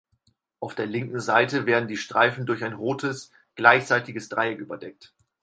Auf 0.59 0.73
der 0.73 0.87
linken 0.87 1.19
Seite 1.19 1.67
werden 1.67 1.87
die 1.87 1.95
Streifen 1.95 2.47
durch 2.47 2.63
ein 2.63 2.73
rotes, 2.73 3.31
gleichseitiges 3.53 4.29
Dreieck 4.29 4.57
überdeckt. 4.57 5.13